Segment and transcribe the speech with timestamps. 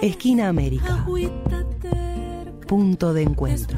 [0.00, 1.06] Esquina América.
[2.66, 3.76] Punto de encuentro.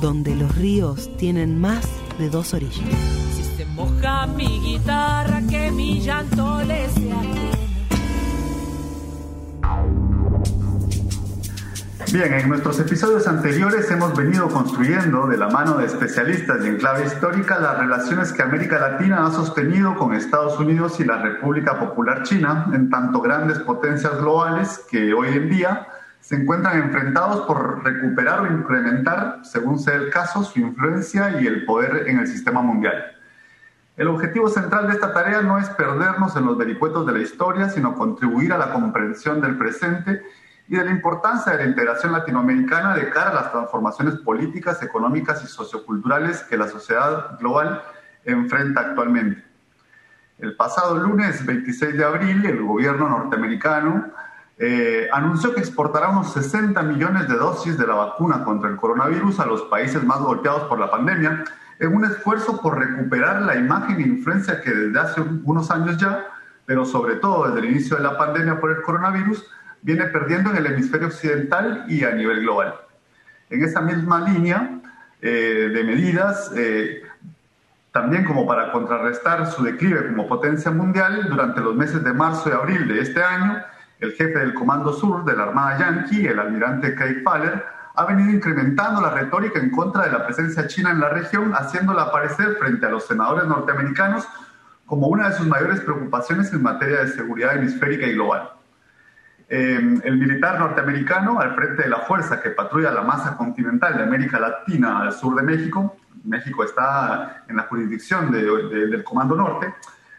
[0.00, 1.88] Donde los ríos tienen más
[2.18, 2.88] de dos orillas.
[3.34, 7.37] Si se moja mi guitarra, que mi llanto le sea
[12.10, 16.78] Bien, en nuestros episodios anteriores hemos venido construyendo de la mano de especialistas y en
[16.78, 21.78] clave histórica las relaciones que América Latina ha sostenido con Estados Unidos y la República
[21.78, 25.86] Popular China, en tanto grandes potencias globales que hoy en día
[26.20, 31.66] se encuentran enfrentados por recuperar o incrementar, según sea el caso, su influencia y el
[31.66, 33.04] poder en el sistema mundial.
[33.98, 37.68] El objetivo central de esta tarea no es perdernos en los vericuetos de la historia,
[37.68, 40.22] sino contribuir a la comprensión del presente
[40.68, 45.42] y de la importancia de la integración latinoamericana de cara a las transformaciones políticas, económicas
[45.42, 47.82] y socioculturales que la sociedad global
[48.24, 49.42] enfrenta actualmente.
[50.38, 54.12] El pasado lunes 26 de abril, el gobierno norteamericano
[54.58, 59.40] eh, anunció que exportará unos 60 millones de dosis de la vacuna contra el coronavirus
[59.40, 61.44] a los países más golpeados por la pandemia,
[61.80, 66.26] en un esfuerzo por recuperar la imagen e influencia que desde hace unos años ya,
[66.66, 69.48] pero sobre todo desde el inicio de la pandemia por el coronavirus,
[69.82, 72.74] viene perdiendo en el hemisferio occidental y a nivel global.
[73.50, 74.80] En esa misma línea
[75.22, 77.02] eh, de medidas, eh,
[77.92, 82.52] también como para contrarrestar su declive como potencia mundial, durante los meses de marzo y
[82.52, 83.62] abril de este año,
[84.00, 88.30] el jefe del Comando Sur de la Armada Yankee, el almirante Craig Faller, ha venido
[88.30, 92.86] incrementando la retórica en contra de la presencia china en la región, haciéndola aparecer frente
[92.86, 94.28] a los senadores norteamericanos
[94.86, 98.50] como una de sus mayores preocupaciones en materia de seguridad hemisférica y global.
[99.50, 104.02] Em, el militar norteamericano al frente de la fuerza que patrulla la masa continental de
[104.02, 105.96] América Latina al sur de México.
[106.24, 109.74] México está en la jurisdicción del Comando Norte.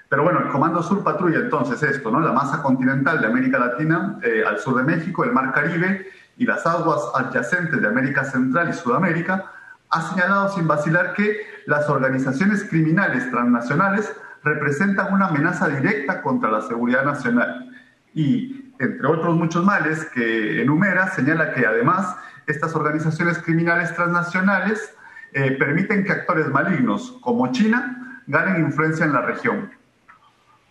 [0.09, 2.19] Pero bueno, el Comando Sur patrulla entonces esto, ¿no?
[2.19, 6.45] La masa continental de América Latina eh, al sur de México, el Mar Caribe y
[6.47, 9.51] las aguas adyacentes de América Central y Sudamérica,
[9.91, 11.37] ha señalado sin vacilar que
[11.67, 14.11] las organizaciones criminales transnacionales
[14.43, 17.69] representan una amenaza directa contra la seguridad nacional.
[18.15, 22.15] Y entre otros muchos males que enumera, señala que además
[22.47, 24.95] estas organizaciones criminales transnacionales
[25.33, 29.69] eh, permiten que actores malignos como China ganen influencia en la región.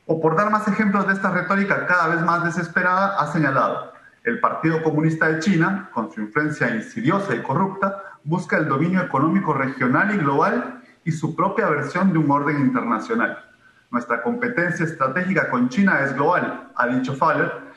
[0.06, 3.92] O por dar más ejemplos de esta retórica cada vez más desesperada, ha señalado,
[4.24, 9.52] el Partido Comunista de China, con su influencia insidiosa y corrupta, busca el dominio económico
[9.52, 13.44] regional y global y su propia versión de un orden internacional.
[13.90, 17.67] Nuestra competencia estratégica con China es global, ha dicho Faller,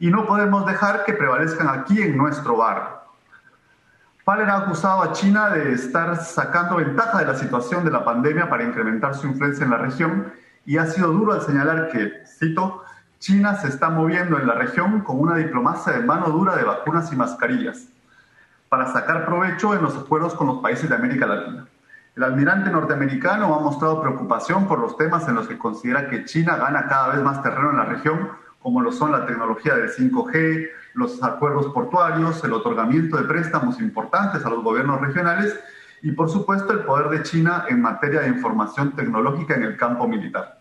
[0.00, 2.98] y no podemos dejar que prevalezcan aquí en nuestro barrio.
[4.24, 8.48] Faller ha acusado a China de estar sacando ventaja de la situación de la pandemia
[8.48, 10.32] para incrementar su influencia en la región
[10.64, 12.82] y ha sido duro al señalar que, cito,
[13.18, 17.12] China se está moviendo en la región con una diplomacia de mano dura de vacunas
[17.12, 17.88] y mascarillas
[18.70, 21.66] para sacar provecho en los acuerdos con los países de América Latina.
[22.16, 26.56] El almirante norteamericano ha mostrado preocupación por los temas en los que considera que China
[26.56, 28.30] gana cada vez más terreno en la región
[28.62, 34.44] como lo son la tecnología del 5G, los acuerdos portuarios, el otorgamiento de préstamos importantes
[34.44, 35.58] a los gobiernos regionales
[36.02, 40.06] y, por supuesto, el poder de China en materia de información tecnológica en el campo
[40.06, 40.59] militar.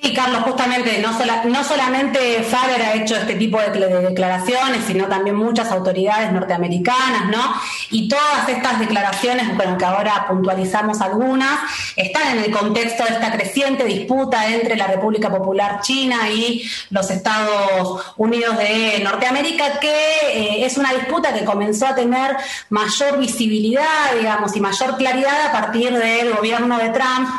[0.00, 1.10] Sí, Carlos, justamente no,
[1.46, 7.54] no solamente Faber ha hecho este tipo de, declaraciones, sino también muchas autoridades norteamericanas, ¿no?
[7.90, 11.58] Y todas estas declaraciones, bueno, que ahora puntualizamos algunas,
[11.96, 17.10] están en el contexto de esta creciente disputa entre la República Popular China y los
[17.10, 19.90] Estados Unidos de Norteamérica, que
[20.32, 22.36] eh, es una disputa que comenzó a tener
[22.70, 27.30] mayor visibilidad, digamos, y mayor claridad a partir del gobierno de Trump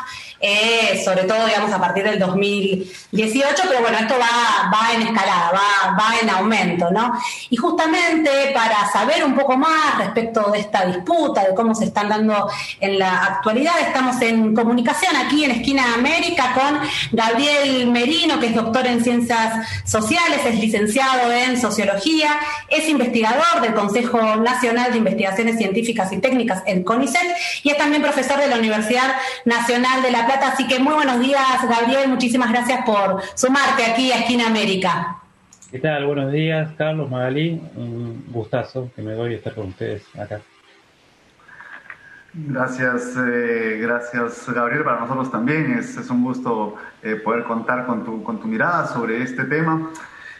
[0.42, 5.92] eh, sobre todo, digamos, a partir del 2018, pero bueno, esto va, en escalada, va,
[5.92, 7.12] va en aumento, ¿no?
[7.50, 12.08] Y justamente para saber un poco más respecto de esta disputa, de cómo se están
[12.08, 16.80] dando en la actualidad, estamos en comunicación aquí en Esquina América con
[17.12, 22.30] Gabriel Merino, que es doctor en Ciencias Sociales, es licenciado en Sociología,
[22.68, 28.02] es investigador del Consejo Nacional de Investigaciones Científicas y Técnicas, el CONICET, y es también
[28.02, 32.08] profesor de la Universidad Nacional de la Así que muy buenos días, Gabriel.
[32.08, 35.16] Muchísimas gracias por sumarte aquí a Esquina América.
[35.72, 36.06] ¿Qué tal?
[36.06, 37.60] Buenos días, Carlos, Magalí.
[37.74, 40.40] Un gustazo que me doy estar con ustedes acá.
[42.32, 44.84] Gracias, eh, gracias Gabriel.
[44.84, 49.22] Para nosotros también es, un gusto eh, poder contar con tu, con tu mirada sobre
[49.24, 49.90] este tema.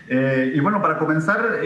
[0.09, 1.61] Eh, y bueno, para comenzar,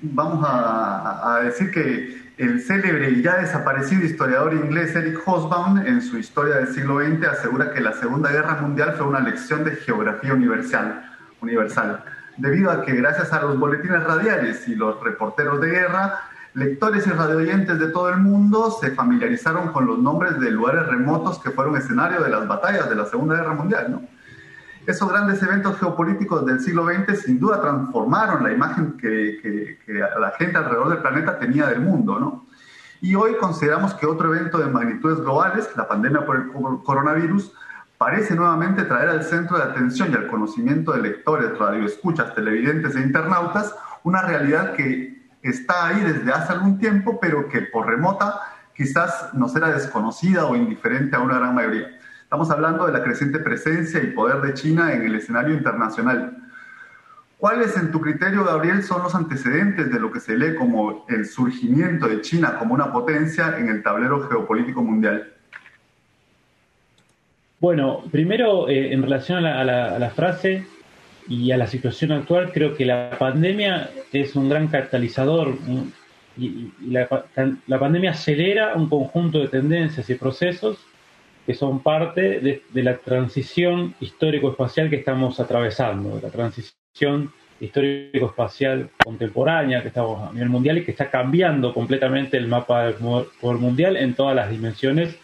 [0.00, 6.18] vamos a, decir que El célebre y ya desaparecido historiador inglés Eric Hobsbawm, en su
[6.18, 10.34] Historia del siglo XX, asegura que la Segunda Guerra Mundial fue una lección de geografía
[10.34, 11.02] universal,
[11.42, 12.04] universal,
[12.36, 16.20] debido a que gracias a los boletines radiales y los reporteros de guerra,
[16.54, 21.40] lectores y radioyentes de todo el mundo se familiarizaron con los nombres de lugares remotos
[21.40, 23.90] que fueron escenario de las batallas de la Segunda Guerra Mundial.
[23.90, 24.02] ¿no?
[24.88, 30.56] Esos grandes eventos geopolíticos del siglo XX sin duda transformaron la imagen que, la gente
[30.56, 32.18] alrededor del planeta tenía del mundo.
[32.18, 32.46] ¿no?
[33.02, 37.52] Y hoy consideramos que otro evento de magnitudes globales, la pandemia por el coronavirus,
[37.98, 43.00] parece nuevamente traer al centro de atención y al conocimiento de lectores, radioescuchas, televidentes e
[43.00, 43.74] internautas
[44.04, 48.40] una realidad que está ahí desde hace algún tiempo, pero que por remota
[48.74, 51.97] quizás nos era desconocida o indiferente a una gran mayoría.
[52.28, 56.36] Estamos hablando de la creciente presencia y poder de China en el escenario internacional.
[57.38, 61.24] ¿Cuáles, en tu criterio, Gabriel, son los antecedentes de lo que se lee como el
[61.24, 65.32] surgimiento de China como una potencia en el tablero geopolítico mundial?
[67.60, 70.66] Bueno, primero, eh, en relación a la frase,
[71.28, 75.56] y a la situación actual, creo que la pandemia es un gran catalizador
[76.36, 77.08] y, la,
[77.78, 80.78] pandemia acelera un conjunto de tendencias y procesos
[81.48, 89.88] que son parte de, la transición histórico-espacial que estamos atravesando, la transición histórico-espacial contemporánea que
[89.88, 92.92] estamos a nivel mundial y que está cambiando completamente el mapa
[93.40, 95.16] por mundial en todas las dimensiones.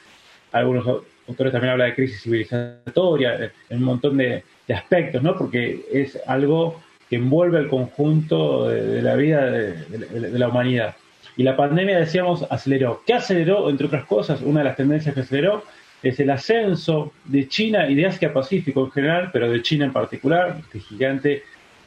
[0.53, 5.37] Algunos autores también hablan de crisis civilizatoria, en un montón de, de aspectos, ¿no?
[5.37, 6.81] Porque es algo
[7.11, 10.97] que envuelve el conjunto de, la vida de, la humanidad.
[11.37, 13.03] Y la pandemia, decíamos, aceleró.
[13.07, 13.69] ¿Qué aceleró?
[13.69, 15.65] Entre otras cosas, una de las tendencias que aceleró
[16.11, 19.93] es el ascenso de China y de Asia Pacífico en general, pero de China en
[19.93, 21.43] particular, este gigante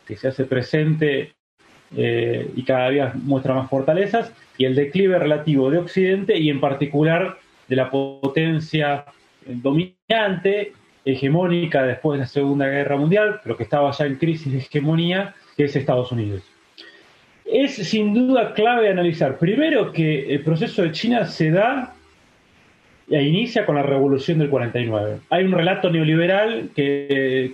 [0.06, 1.34] que se hace presente
[1.96, 6.60] eh, y cada día muestra más fortalezas, y el declive relativo de Occidente y en
[6.60, 7.38] particular
[7.68, 9.06] de la potencia
[9.46, 10.74] dominante
[11.06, 15.34] hegemónica después de la Segunda Guerra Mundial, pero que estaba ya en crisis de hegemonía,
[15.56, 16.44] que es Estados Unidos.
[17.46, 21.96] Es sin duda clave analizar, primero, que el proceso de China se da
[23.10, 25.20] inicia con la revolución del 49.
[25.30, 27.54] Hay un relato neoliberal que,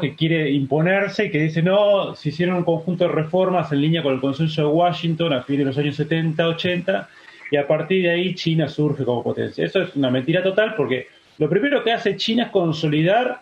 [0.00, 4.02] que quiere imponerse y que dice, no, se hicieron un conjunto de reformas en línea
[4.02, 7.08] con el consenso de Washington a fines de los años 70, 80,
[7.52, 9.64] y a partir de ahí China surge como potencia.
[9.64, 11.06] Eso es una mentira total porque
[11.38, 13.40] lo primero que hace China es consolidar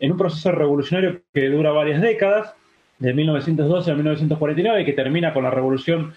[0.00, 2.54] en un proceso revolucionario que dura varias décadas,
[2.98, 6.14] de 1912 a 1949, y que termina con la revolución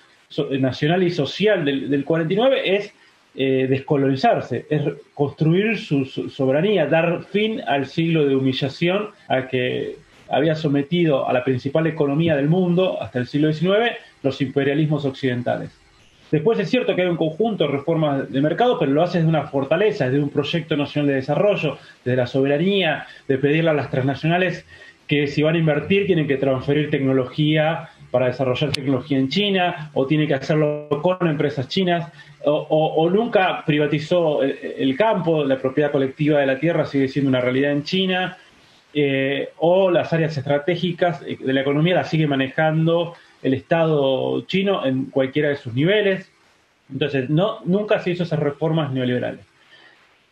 [0.59, 2.93] nacional y social del, 49, es
[3.37, 4.81] eh, descolonizarse, es
[5.13, 9.97] construir su, soberanía, dar fin al siglo de humillación al que
[10.29, 13.91] había sometido a la principal economía del mundo hasta el siglo XIX
[14.23, 15.71] los imperialismos occidentales.
[16.31, 19.29] Después es cierto que hay un conjunto de reformas de mercado, pero lo hace desde
[19.29, 23.91] una fortaleza, desde un proyecto nacional de desarrollo, desde la soberanía, de pedirle a las
[23.91, 24.65] transnacionales
[25.07, 30.07] que si van a invertir tienen que transferir tecnología para desarrollar tecnología en China, o
[30.07, 32.09] tienen que hacerlo con empresas chinas,
[32.45, 37.73] o, nunca privatizó el, campo, la propiedad colectiva de la tierra sigue siendo una realidad
[37.73, 38.37] en China,
[38.93, 45.07] eh, o las áreas estratégicas de la economía las sigue manejando el Estado chino en
[45.07, 46.31] cualquiera de sus niveles.
[46.89, 49.45] Entonces, no, nunca se hizo esas reformas neoliberales.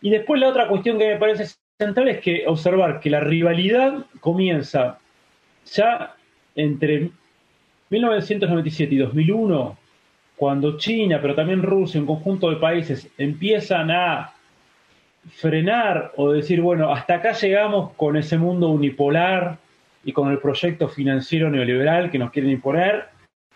[0.02, 4.06] Y después la otra cuestión que me parece central es que observar que la rivalidad
[4.22, 5.00] comienza
[5.66, 6.16] ya
[6.56, 7.12] entre
[7.90, 9.78] 1997 y 2001,
[10.36, 14.34] cuando China, pero también Rusia, un conjunto de países empiezan a
[15.36, 19.58] frenar o decir, bueno, hasta acá llegamos con ese mundo unipolar
[20.04, 23.06] y con el proyecto financiero neoliberal que nos quieren imponer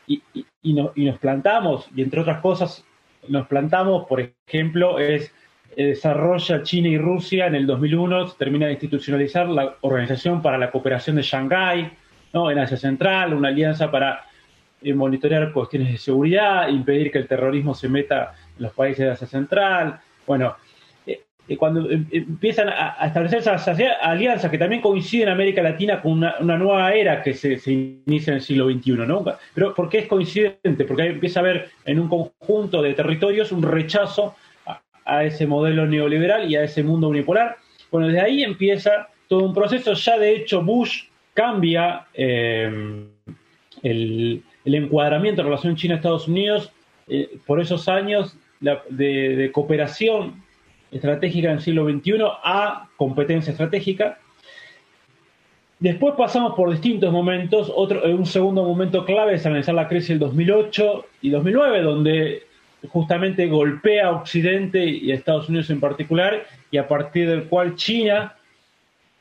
[0.05, 0.21] y,
[0.61, 2.85] y, nos plantamos, y entre otras cosas,
[3.27, 5.33] nos plantamos, por ejemplo, es
[5.75, 10.57] eh, desarrolla China y Rusia en el 2001, se termina de institucionalizar la Organización para
[10.57, 11.91] la Cooperación de Shanghái,
[12.33, 12.51] ¿no?
[12.51, 14.25] en Asia Central, una alianza para
[14.81, 19.11] eh, monitorear cuestiones de seguridad, impedir que el terrorismo se meta en los países de
[19.11, 19.99] Asia Central.
[20.25, 20.55] Bueno,
[21.55, 23.65] cuando em, empiezan a, establecer esas
[24.01, 27.59] alianzas que también coinciden en América Latina con una, nueva era que se,
[28.05, 29.23] inicia en el siglo XXI, ¿no?
[29.53, 30.83] Pero ¿por qué es coincidente?
[30.85, 34.35] Porque empieza a haber en un conjunto de territorios un rechazo
[35.05, 37.55] a, ese modelo neoliberal y a ese mundo unipolar.
[37.89, 39.93] Bueno, desde ahí empieza todo un proceso.
[39.93, 41.03] Ya de hecho Bush
[41.37, 43.05] cambia em,
[43.83, 46.71] el, encuadramiento en relación China-Estados Unidos
[47.07, 50.43] eh, por esos años de cooperación
[50.91, 54.17] estratégica en el siglo XXI a competencia estratégica.
[55.79, 57.71] Después pasamos por distintos momentos.
[57.73, 62.43] Otro, un segundo momento clave es analizar la crisis del 2008 y 2009, donde
[62.89, 67.75] justamente golpea a Occidente y a Estados Unidos en particular, y a partir del cual
[67.75, 68.36] China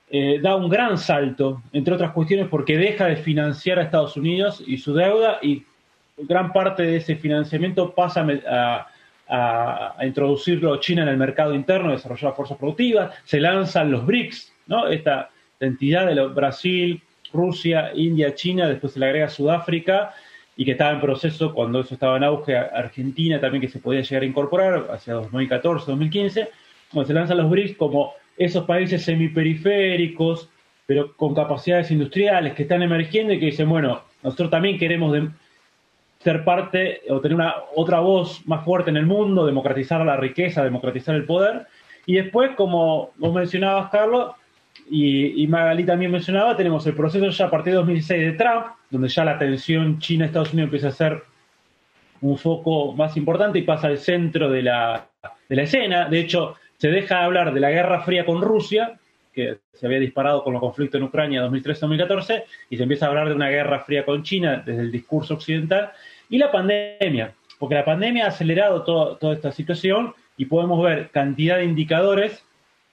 [0.08, 4.62] eh, da un gran salto, entre otras cuestiones porque deja de financiar a Estados Unidos
[4.64, 5.64] y su deuda, y
[6.16, 8.86] gran parte de ese financiamiento pasa a,
[10.04, 14.86] introducirlo China en el mercado interno, desarrollar fuerzas productivas, se lanzan los BRICS, ¿no?
[14.86, 20.14] Esta entidad de Brasil, Rusia, India, China, después se le agrega Sudáfrica,
[20.56, 24.02] y que estaba en proceso cuando eso estaba en auge, Argentina también que se podía
[24.02, 26.48] llegar a incorporar hacia 2014, 2015,
[26.92, 30.48] cuando se lanzan los BRICS como esos países semiperiféricos,
[30.86, 35.16] pero con capacidades industriales que están emergiendo y que dicen, bueno, nosotros también queremos
[36.20, 40.64] ser parte o tener una otra voz más fuerte en el mundo, democratizar la riqueza,
[40.64, 41.66] democratizar el poder.
[42.06, 44.32] Y después, como vos mencionabas, Carlos,
[44.88, 49.08] y, Magali también mencionaba, tenemos el proceso ya a partir de 2016 de Trump, donde
[49.08, 51.22] ya la tensión China-Estados Unidos empieza a ser
[52.20, 55.08] un foco más importante y pasa al centro de la,
[55.48, 56.08] de la escena.
[56.08, 58.98] De hecho, se deja de hablar de la Guerra Fría con Rusia,
[59.32, 63.28] que se había disparado con los conflictos en Ucrania 2013-2014, y se empieza a hablar
[63.28, 65.92] de una Guerra Fría con China desde el discurso occidental,
[66.28, 71.58] y la pandemia, porque la pandemia ha acelerado toda esta situación y podemos ver cantidad
[71.58, 72.44] de indicadores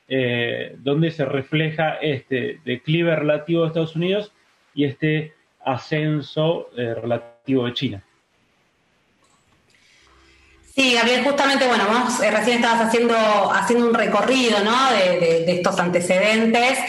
[0.07, 4.31] eh, donde se refleja este declive relativo de Estados Unidos
[4.73, 8.03] y este ascenso eh, relativo de China.
[10.75, 13.15] Sí, Gabriel, justamente, bueno, vos eh, recién estabas haciendo,
[13.53, 14.91] haciendo un recorrido, ¿no?
[14.91, 16.79] De, estos antecedentes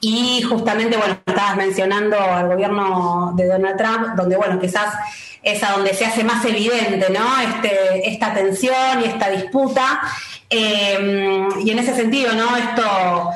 [0.00, 4.94] y justamente, bueno, estabas mencionando al gobierno de Donald Trump, donde, bueno, quizás
[5.42, 7.26] es a donde se hace más evidente, ¿no?
[7.40, 10.00] Este, esta tensión y esta disputa.
[10.48, 12.56] Eh, y en ese sentido, ¿no?
[12.56, 13.30] Esto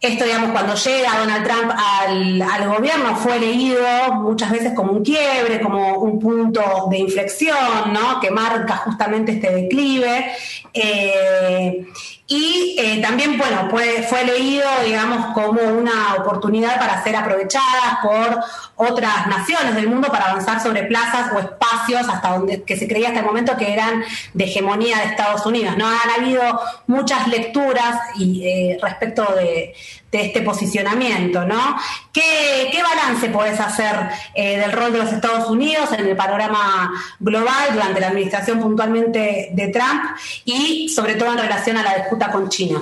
[0.00, 3.82] esto, digamos, cuando llega Donald Trump al, gobierno fue leído
[4.14, 8.20] muchas veces como un quiebre, como un punto de inflexión, ¿no?
[8.20, 10.32] Que marca justamente este declive.
[10.72, 11.86] Eh,
[12.28, 18.40] y eh, también, bueno, fue, fue leído, digamos, como una oportunidad para ser aprovechada por
[18.74, 23.08] otras naciones del mundo para avanzar sobre plazas o espacios hasta donde que se creía
[23.08, 24.02] hasta el momento que eran
[24.34, 25.76] de hegemonía de Estados Unidos.
[25.76, 26.42] No han habido
[26.88, 29.72] muchas lecturas y, eh, respecto de,
[30.12, 31.76] este posicionamiento, ¿no?
[32.12, 33.94] ¿Qué, balance puedes hacer
[34.34, 39.50] eh, del rol de los Estados Unidos en el panorama global durante la administración puntualmente
[39.52, 42.80] de Trump y sobre todo en relación a la disputa con China?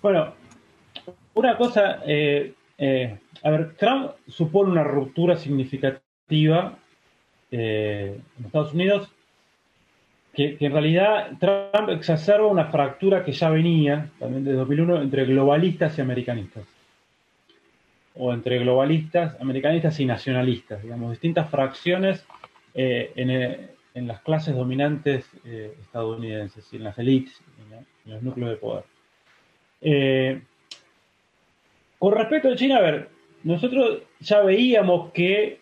[0.00, 0.32] Bueno,
[1.34, 6.78] una cosa, eh, eh, a ver, Trump supone una ruptura significativa
[7.50, 9.08] en Estados Unidos
[10.36, 15.96] que, en realidad Trump exacerba una fractura que ya venía también desde 2001 entre globalistas
[15.96, 16.64] y americanistas.
[18.14, 22.26] O entre globalistas, americanistas y nacionalistas, digamos, distintas fracciones
[22.74, 27.40] eh, eh, en, las clases dominantes eh, estadounidenses, en las élites,
[28.04, 28.84] en, los núcleos de poder.
[31.98, 33.08] con respecto a China, a ver,
[33.42, 35.60] nosotros ya veíamos que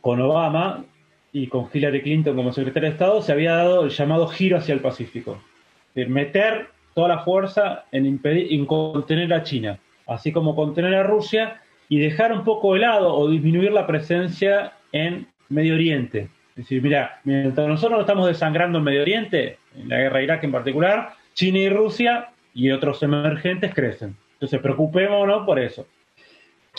[0.00, 0.84] con Obama
[1.32, 4.74] y con Hillary Clinton como secretaria de Estado, se había dado el llamado giro hacia
[4.74, 5.40] el Pacífico.
[5.94, 11.02] Es meter toda la fuerza en, impedir, en contener a China, así como contener a
[11.02, 16.28] Rusia y dejar un poco de lado o disminuir la presencia en Medio Oriente.
[16.50, 20.24] Es decir, mira, mientras nosotros nos estamos desangrando en Medio Oriente, en la guerra de
[20.24, 24.16] Irak en particular, China y Rusia y otros emergentes crecen.
[24.32, 25.86] Entonces, preocupémonos por eso.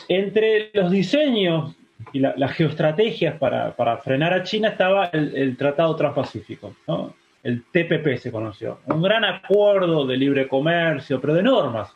[0.08, 1.76] Entre los diseños
[2.14, 7.14] y las geoestrategias para, frenar a China estaba el, Tratado Transpacífico, ¿no?
[7.44, 11.94] el TPP se conoció, un gran acuerdo de libre comercio, pero de normas,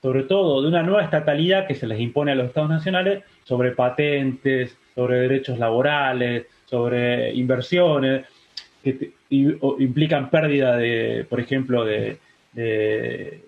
[0.00, 3.72] sobre todo de una nueva estatalidad que se les impone a los estados nacionales sobre
[3.72, 8.26] patentes, sobre derechos laborales, sobre inversiones,
[8.82, 12.18] que implican pérdida de, por ejemplo, de,
[12.52, 13.44] de,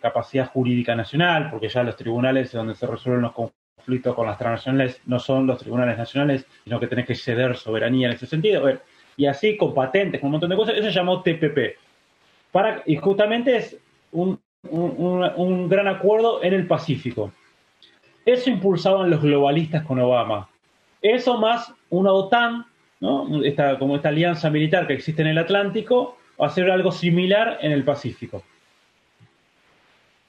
[0.00, 4.26] capacidad jurídica nacional, porque ya los tribunales es donde se resuelven los conflictos conflicto con
[4.26, 8.26] las transnacionales no son los tribunales nacionales, sino que tenés que ceder soberanía en ese
[8.26, 8.62] sentido.
[9.16, 11.76] y así con patentes, con un montón de cosas, eso se llamó TPP.
[12.52, 13.76] Para, y justamente es
[14.12, 14.38] un,
[15.68, 17.32] gran acuerdo en el Pacífico.
[18.24, 20.48] Eso impulsaban los globalistas con Obama.
[21.00, 22.64] Eso más una OTAN,
[23.00, 23.42] ¿no?
[23.42, 27.84] esta, como esta alianza militar que existe en el Atlántico, hacer algo similar en el
[27.84, 28.44] Pacífico.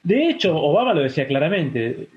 [0.04, 2.08] De hecho, Obama lo decía claramente,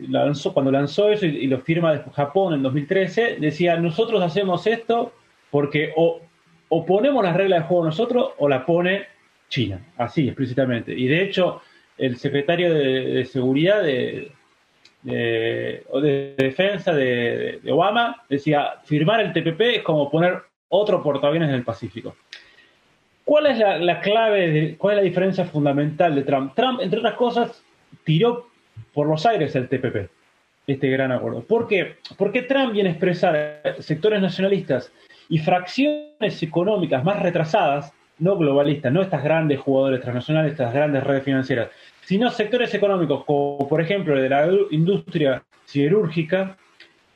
[0.53, 5.13] cuando lanzó eso y, lo firma Japón en 2013, decía, nosotros hacemos esto
[5.50, 6.22] porque o,
[6.86, 9.06] ponemos las reglas de juego nosotros o la pone
[9.48, 10.94] China, así explícitamente.
[10.94, 11.62] Y de hecho,
[11.98, 14.34] el secretario de, Seguridad de,
[15.03, 21.56] de, de Defensa de, Obama decía, firmar el TPP es como poner otro portaaviones en
[21.56, 22.17] el Pacífico.
[23.24, 26.53] ¿Cuál es la, clave, de, cuál es la diferencia fundamental de Trump?
[26.53, 27.63] Trump, entre otras cosas,
[28.03, 28.48] tiró
[28.94, 30.10] por los aires el TPP,
[30.67, 31.41] este gran acuerdo.
[31.41, 31.98] ¿Por qué?
[32.17, 34.91] Porque Trump viene a expresar sectores nacionalistas
[35.29, 41.24] y fracciones económicas más retrasadas, no globalistas, no estas grandes jugadores transnacionales, estas grandes redes
[41.24, 41.70] financieras,
[42.01, 46.58] sino sectores económicos como por ejemplo el de la industria siderúrgica,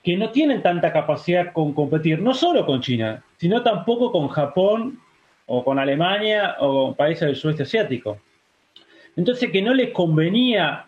[0.04, 5.00] que no tienen tanta capacidad con competir, no solo con China, sino tampoco con Japón
[5.46, 8.18] o con Alemania o con países del sudeste asiático.
[9.16, 10.86] Entonces que no les convenía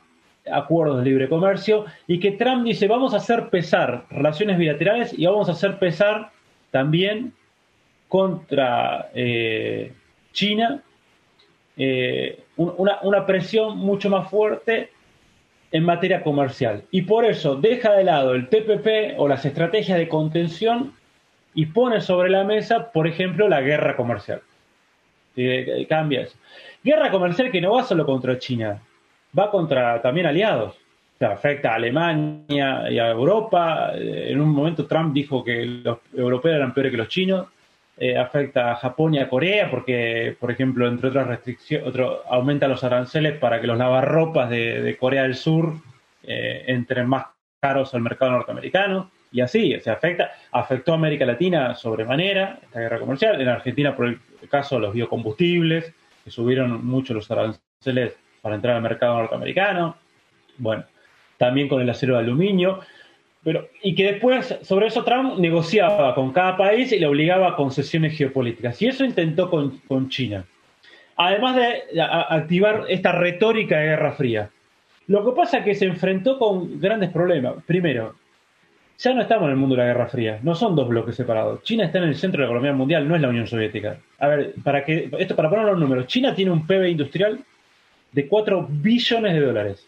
[0.51, 5.25] acuerdos de libre comercio y que Trump dice vamos a hacer pesar relaciones bilaterales y
[5.25, 6.31] vamos a hacer pesar
[6.71, 7.33] también
[8.09, 9.93] contra eh,
[10.33, 10.81] China
[11.77, 14.91] eh, una, una presión mucho más fuerte
[15.71, 16.83] en materia comercial.
[16.91, 20.93] Y por eso deja de lado el TPP o las estrategias de contención
[21.55, 24.41] y pone sobre la mesa, por ejemplo, la guerra comercial.
[25.35, 26.37] Eh, cambia eso.
[26.83, 28.79] Guerra comercial que no va solo contra China,
[29.37, 30.75] va contra también aliados.
[30.75, 33.91] O sea, afecta a Alemania y a Europa.
[33.95, 37.47] En un momento Trump dijo que los europeos eran peores que los chinos.
[37.95, 41.93] Eh, afecta a Japón y a Corea porque, por ejemplo, entre otras restricciones,
[42.27, 45.75] aumenta los aranceles para que los lavarropas de, Corea del Sur
[46.23, 47.27] eh, entren más
[47.61, 52.99] caros al mercado norteamericano y así, se afecta, afectó a América Latina sobremanera esta guerra
[52.99, 54.19] comercial, en Argentina por el
[54.49, 59.95] caso de los biocombustibles, que subieron mucho los aranceles para entrar al mercado norteamericano,
[60.57, 60.85] bueno,
[61.37, 62.79] también con el acero de aluminio,
[63.43, 67.55] pero, y que después, sobre eso, Trump negociaba con cada país y le obligaba a
[67.55, 68.81] concesiones geopolíticas.
[68.81, 70.45] Y eso intentó con, con China.
[71.17, 74.49] Además de activar esta retórica de Guerra Fría.
[75.07, 77.55] Lo que pasa es que se enfrentó con grandes problemas.
[77.65, 78.15] Primero,
[78.97, 81.63] ya no estamos en el mundo de la Guerra Fría, no son dos bloques separados.
[81.63, 83.97] China está en el centro de la economía mundial, no es la Unión Soviética.
[84.19, 87.39] A ver, para que esto para poner los números, China tiene un PIB industrial
[88.11, 89.87] de 4 billones de dólares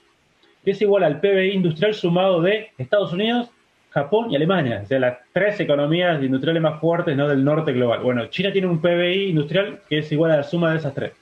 [0.65, 3.49] que es igual al PBI industrial sumado de Estados Unidos,
[3.91, 7.29] Japón y Alemania, o sea, las tres economías industriales más fuertes ¿no?
[7.29, 8.01] del norte global.
[8.01, 11.13] Bueno, China tiene un PBI industrial que es igual a la suma de esas tres.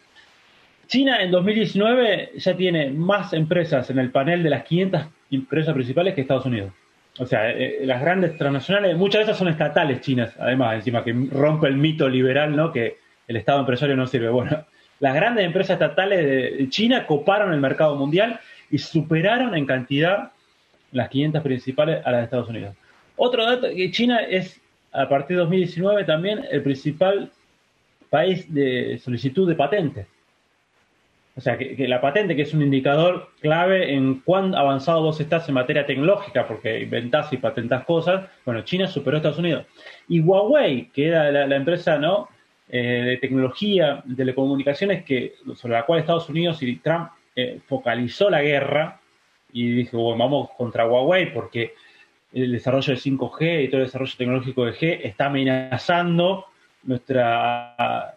[0.88, 6.16] China en 2019 ya tiene más empresas en el panel de las 500 empresas principales
[6.16, 6.72] que Estados Unidos.
[7.20, 11.04] O sea, eh, eh, las grandes transnacionales, muchas de esas son estatales chinas, además, encima
[11.04, 12.72] que rompe el mito liberal, ¿no?
[12.72, 12.98] Que
[13.28, 14.30] el Estado empresario no sirve.
[14.30, 14.66] Bueno,
[15.00, 18.40] las grandes empresas estatales de China coparon el mercado mundial
[18.72, 20.32] y superaron en cantidad
[20.92, 22.76] las 500 principales a las de Estados Unidos.
[23.16, 24.60] Otro dato, que China es
[24.92, 27.32] a partir de 2019 también el principal
[28.10, 30.08] país de solicitud de patentes.
[31.36, 35.48] O sea, que, la patente, que es un indicador clave en cuán avanzado vos estás
[35.50, 39.66] en materia tecnológica, porque inventás y patentás cosas, bueno, China superó a Estados Unidos.
[40.08, 42.30] Y Huawei, que era la, empresa ¿no?
[42.70, 48.30] Eh, de tecnología, de telecomunicaciones, que, sobre la cual Estados Unidos y Trump eh, focalizó
[48.30, 49.00] la guerra
[49.52, 51.74] y dijo, bueno, vamos contra Huawei porque
[52.32, 56.46] el desarrollo de 5G y todo el desarrollo tecnológico de G está amenazando
[56.84, 58.16] nuestra,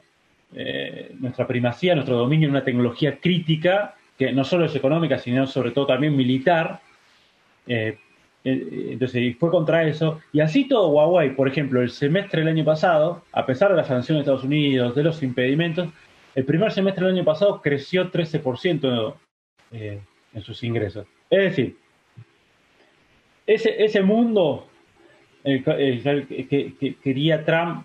[0.58, 5.46] eh, nuestra primacía, nuestro dominio en una tecnología crítica que no solo es económica, sino
[5.46, 6.80] sobre todo también militar.
[7.66, 7.98] Eh,
[8.42, 10.20] entonces fue contra eso.
[10.32, 13.88] Y así todo Huawei, por ejemplo, el semestre del año pasado, a pesar de las
[13.88, 15.90] sanciones de Estados Unidos, de los impedimentos,
[16.34, 19.14] el primer semestre del año pasado creció 13%
[19.72, 20.00] eh,
[20.32, 21.06] en sus ingresos.
[21.28, 21.76] Es decir,
[23.46, 24.68] ese, ese mundo
[25.44, 27.84] que, quería Trump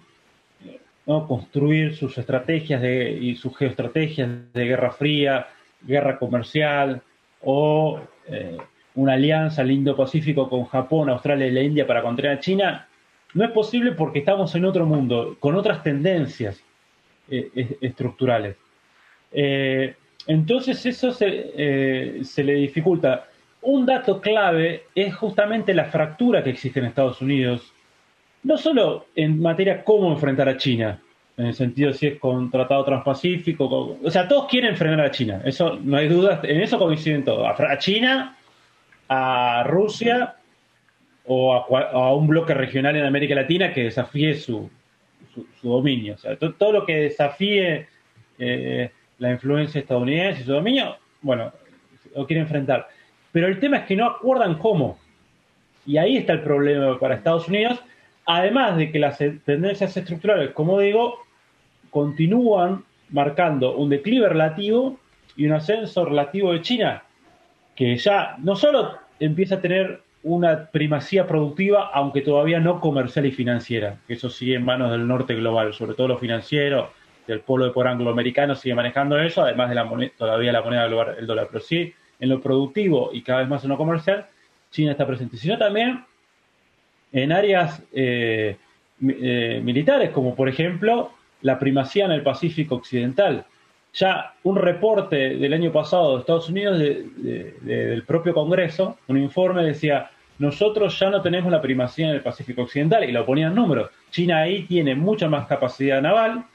[1.06, 1.28] ¿no?
[1.28, 5.48] construir sus estrategias de, y sus geoestrategias de guerra fría,
[5.82, 7.02] guerra comercial
[7.42, 8.58] o eh,
[8.96, 12.88] una alianza al Indo-Pacífico con Japón, Australia y la India para contra China,
[13.34, 16.64] no es posible porque estamos en otro mundo, con otras tendencias.
[17.34, 18.58] Eh, estructurales.
[19.32, 19.96] Eh,
[20.28, 23.30] entonces eso eh, se, le dificulta.
[23.62, 27.74] Un dato clave es justamente la fractura que existe en Estados Unidos,
[28.44, 31.00] no solo en materia cómo enfrentar a China,
[31.38, 35.42] en el sentido si es con tratado transpacífico, o sea, todos quieren frenar a China,
[35.46, 38.38] eso no hay dudas, en eso coinciden todos, a China,
[39.08, 40.36] a Rusia
[41.26, 44.70] o a un bloque regional en América Latina que desafíe su,
[45.34, 46.16] su, dominio.
[46.16, 47.88] O sea, todo, lo que desafíe
[48.40, 51.52] eh, la influencia estadounidense y su dominio, bueno,
[52.16, 52.88] lo quiere enfrentar.
[53.32, 54.98] Pero el tema es que no acuerdan cómo.
[55.86, 57.80] Y ahí está el problema para Estados Unidos,
[58.38, 61.20] además de que las tendencias estructurales, como digo,
[61.90, 65.00] continúan marcando un declive relativo
[65.36, 67.04] y un ascenso relativo de China,
[67.76, 73.32] que ya no solo empieza a tener una primacía productiva, aunque todavía no comercial y
[73.32, 76.92] financiera, que eso sigue en manos del norte global, sobre todo lo financiero,
[77.28, 80.88] del polo de por angloamericano sigue manejando eso, además de la moneda, todavía la moneda
[80.88, 84.28] global, el dólar, pero sí en lo productivo y cada vez más en lo comercial,
[84.70, 86.06] China está presente, sino también
[87.12, 88.58] en áreas eh,
[89.02, 93.46] eh, militares, como por ejemplo la primacía en el Pacífico Occidental.
[93.94, 100.10] Ya un reporte del año pasado de Estados Unidos, del propio Congreso, un informe decía,
[100.42, 103.92] nosotros ya no tenemos la primacía en el Pacífico Occidental, y lo ponían números.
[104.10, 106.46] China ahí tiene mucha más capacidad naval,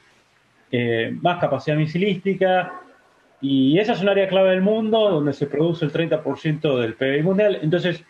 [0.73, 2.81] eh, más capacidad misilística,
[3.41, 7.23] y esa es un área clave del mundo donde se produce el 30% del PIB
[7.23, 7.61] mundial.
[7.63, 8.05] Entonces,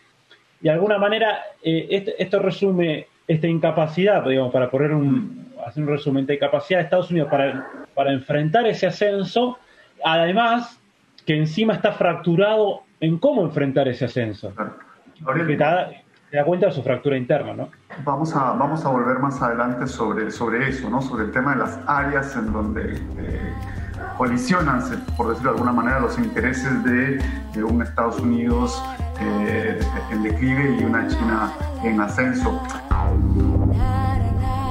[0.59, 6.25] de alguna manera, eh, esto resume esta incapacidad, digamos, para poner un, hacer un resumen,
[6.25, 9.57] de capacidad de Estados Unidos para, para enfrentar ese ascenso,
[10.03, 10.79] además
[11.25, 14.53] que encima está fracturado en cómo enfrentar ese ascenso.
[15.45, 17.69] te da, cuenta de su fractura interna, ¿no?
[18.03, 21.01] Vamos a, vamos a volver más adelante sobre, sobre eso, ¿no?
[21.01, 23.53] Sobre el tema de las áreas en donde eh,
[24.17, 24.81] colisionan,
[25.15, 27.21] por decirlo de alguna manera, los intereses de,
[27.53, 28.81] de un Estados Unidos
[29.19, 29.79] eh,
[30.11, 31.51] en declive y una China
[31.83, 32.61] en ascenso.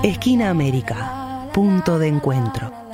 [0.02, 2.85] Esquina América, punto de encuentro.